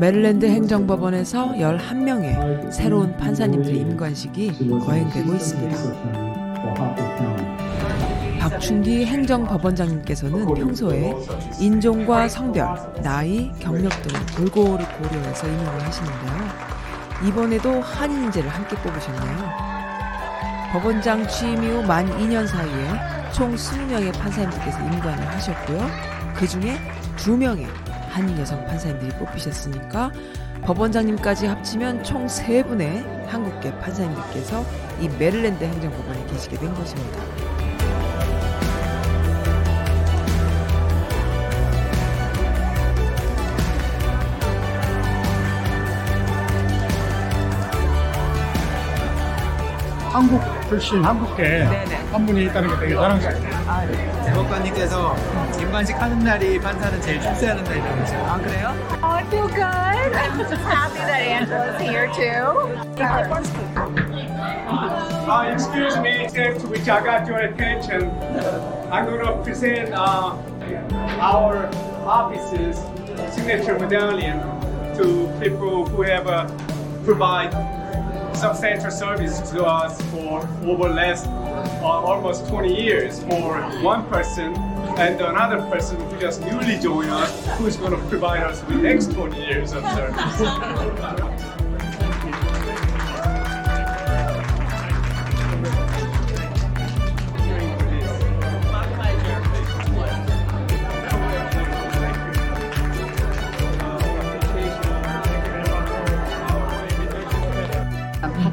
메릴랜드 0.00 0.46
행정법원에서 0.46 1.52
11명의 1.56 2.72
새로운 2.72 3.14
판사님들 3.18 3.76
임관식이 3.76 4.70
거행되고 4.80 5.34
있습니다. 5.34 5.76
박춘기 8.40 9.04
행정법원장님께서는 9.04 10.54
평소에 10.54 11.14
인종과 11.60 12.28
성별, 12.28 12.74
나이, 13.02 13.52
경력 13.58 13.90
등을 14.02 14.20
골고루 14.36 14.78
고려해서 14.78 15.46
임명을 15.46 15.82
하시는데요. 15.82 16.32
이번에도 17.28 17.80
한인 17.82 18.24
인재를 18.24 18.48
함께 18.48 18.76
뽑으셨네요. 18.76 19.36
법원장 20.72 21.28
취임 21.28 21.62
이후 21.62 21.82
만 21.82 22.08
2년 22.18 22.46
사이에 22.46 23.19
총 23.32 23.54
20명의 23.54 24.12
판사님들께서 24.18 24.78
임관을 24.80 25.26
하셨고요. 25.28 25.86
그 26.34 26.46
중에 26.46 26.78
2명의 27.16 27.66
한인 28.08 28.38
여성 28.38 28.64
판사님들이 28.66 29.10
뽑히셨으니까 29.18 30.10
법원장님까지 30.62 31.46
합치면 31.46 32.04
총 32.04 32.26
3분의 32.26 33.26
한국계 33.26 33.78
판사님들께서 33.78 34.64
이 35.00 35.08
메릴랜드 35.18 35.64
행정법원에 35.64 36.26
계시게 36.26 36.58
된 36.58 36.74
것입니다. 36.74 37.18
한국 50.20 50.42
출신 50.68 51.02
한국계 51.02 51.62
한 52.12 52.26
분이 52.26 52.44
있다는 52.44 52.68
게 52.68 52.76
되게 52.80 52.94
자랑스럽네요. 52.94 54.24
대법관님께서 54.26 55.16
임관식 55.58 55.98
하는 55.98 56.18
날이 56.18 56.60
판사는 56.60 57.00
제일 57.00 57.22
출세하는 57.22 57.64
날이라고 57.64 58.00
하세요. 58.02 58.26
아 58.26 58.36
그래요? 58.36 58.74
Oh, 59.02 59.06
I 59.06 59.24
feel 59.28 59.48
good. 59.48 59.64
I'm 59.64 60.36
just 60.36 60.62
happy 60.62 60.98
that 60.98 61.22
Angela's 61.22 61.80
here 61.80 62.06
too. 62.12 62.52
Uh, 65.26 65.50
excuse 65.54 65.96
me, 65.96 66.28
to 66.28 66.66
which 66.66 66.86
I 66.86 67.00
got 67.02 67.26
your 67.26 67.38
attention. 67.38 68.10
I'm 68.92 69.06
going 69.06 69.24
to 69.24 69.42
present 69.42 69.94
uh, 69.94 70.36
our 71.18 71.70
office's 72.04 72.76
signature 73.32 73.78
medallion 73.78 74.38
to 74.96 75.32
people 75.40 75.86
who 75.86 76.02
have 76.02 76.26
uh, 76.26 76.46
provide 77.06 77.54
substantial 78.40 78.90
service 78.90 79.38
to 79.50 79.62
us 79.62 80.00
for 80.10 80.48
over 80.64 80.88
last 80.88 81.26
uh, 81.26 81.84
almost 81.84 82.48
20 82.48 82.74
years 82.74 83.22
for 83.24 83.60
one 83.82 84.06
person 84.06 84.54
and 84.96 85.20
another 85.20 85.60
person 85.68 86.00
who 86.00 86.18
just 86.18 86.40
newly 86.40 86.78
joined 86.78 87.10
us 87.10 87.58
who's 87.58 87.76
going 87.76 87.92
to 87.92 88.08
provide 88.08 88.42
us 88.42 88.64
with 88.64 88.80
next 88.80 89.12
20 89.12 89.38
years 89.38 89.72
of 89.72 89.84
service. 89.92 91.56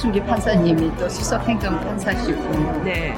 박춘기 0.00 0.18
판사님이 0.24 0.90
또 0.96 1.06
수석행정 1.10 1.78
판사시고 1.78 2.82
네. 2.82 3.14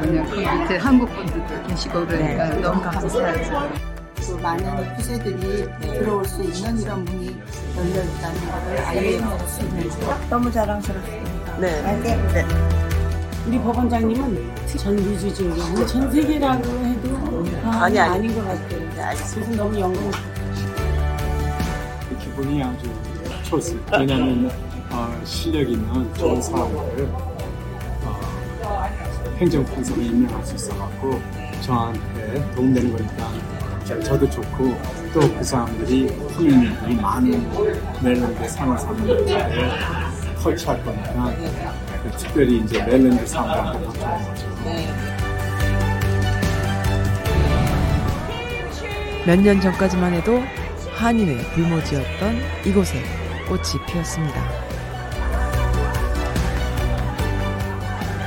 그냥 0.00 0.28
그 0.28 0.40
밑에 0.40 0.76
한국 0.76 1.08
분들도 1.14 1.68
계시고 1.68 2.04
그러니까 2.04 2.48
너무 2.56 2.82
감사해서 2.82 3.70
또 4.26 4.36
많은 4.38 4.66
후세들이 4.96 5.68
들어올 5.80 6.24
수 6.24 6.42
있는 6.42 6.80
이런 6.80 7.04
문이 7.04 7.40
열려 7.76 8.02
있다는 8.02 8.40
것을 8.50 8.78
알릴 8.86 9.22
수 9.46 9.60
있는 9.60 9.88
것 9.88 10.28
너무 10.28 10.50
자랑스럽습니다. 10.50 11.58
네. 11.58 12.44
우리 13.46 13.60
법원장님은 13.60 14.50
아니 14.66 15.86
전 15.86 16.10
세계라고 16.10 16.64
해도 16.64 17.44
과언이 17.62 18.00
아닌 18.00 18.34
것 18.34 18.44
같아요. 18.44 19.14
그래서 19.32 19.50
너무 19.52 19.78
영광스럽습니다. 19.78 20.36
기분이 22.18 22.64
아주 22.64 22.90
좋습니다. 23.44 23.98
왜냐하면 23.98 24.50
어, 24.90 25.20
실력 25.24 25.68
있는 25.70 26.14
좋은 26.14 26.40
사람들을 26.40 27.08
어, 28.04 28.20
행정판사로 29.38 30.00
임명할 30.02 30.44
수 30.44 30.54
있어갖고 30.54 31.20
저한테 31.60 32.44
도움되는 32.54 32.92
거니까 32.92 33.30
저도 34.02 34.28
좋고 34.28 34.74
또 35.12 35.20
그 35.20 35.44
사람들이 35.44 36.08
후임들이 36.08 36.94
많은 36.96 37.50
멜랜드 38.02 38.48
사는 38.48 38.76
사람들을 38.76 39.26
터치할 40.42 40.82
거니까 40.84 41.32
특별히 42.18 42.58
이제 42.58 42.82
멜랜드 42.84 43.26
사람들한테 43.26 43.86
더 43.86 43.92
좋은 43.92 44.24
거죠. 44.28 44.46
몇년 49.26 49.60
전까지만 49.60 50.12
해도 50.14 50.40
한인의 50.94 51.38
불모지였던 51.54 52.36
이곳에 52.64 53.02
꽃이 53.48 53.84
피었습니다. 53.86 54.65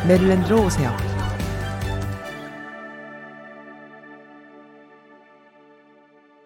메릴랜드로 0.07 0.65
오세요. 0.65 1.08